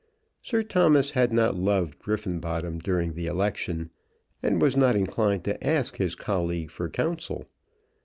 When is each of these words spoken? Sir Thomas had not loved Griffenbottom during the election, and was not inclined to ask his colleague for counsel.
Sir 0.41 0.63
Thomas 0.63 1.11
had 1.11 1.31
not 1.31 1.55
loved 1.55 1.99
Griffenbottom 1.99 2.79
during 2.79 3.13
the 3.13 3.27
election, 3.27 3.91
and 4.41 4.59
was 4.59 4.75
not 4.75 4.95
inclined 4.95 5.43
to 5.43 5.63
ask 5.63 5.97
his 5.97 6.15
colleague 6.15 6.71
for 6.71 6.89
counsel. 6.89 7.45